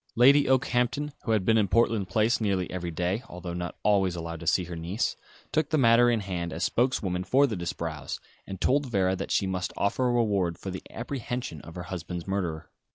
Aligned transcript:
Lady 0.15 0.49
Okehampton, 0.49 1.11
who 1.25 1.31
had 1.31 1.45
been 1.45 1.59
in 1.59 1.67
Portland 1.67 2.09
Place 2.09 2.41
nearly 2.41 2.67
every 2.71 2.89
day 2.89 3.21
although 3.29 3.53
not 3.53 3.77
always 3.83 4.15
allowed 4.15 4.39
to 4.39 4.47
see 4.47 4.63
her 4.63 4.75
niece 4.75 5.15
took 5.51 5.69
the 5.69 5.77
matter 5.77 6.09
in 6.09 6.21
hand, 6.21 6.51
as 6.51 6.63
spokeswoman 6.63 7.23
for 7.23 7.45
the 7.45 7.55
Disbrowes, 7.55 8.19
and 8.47 8.59
told 8.59 8.87
Vera 8.87 9.15
that 9.15 9.29
she 9.29 9.45
must 9.45 9.71
offer 9.77 10.07
a 10.07 10.11
reward 10.11 10.57
for 10.57 10.71
the 10.71 10.81
apprehension 10.89 11.61
of 11.61 11.75
her 11.75 11.83
husband's 11.83 12.25
murderer. 12.27 12.71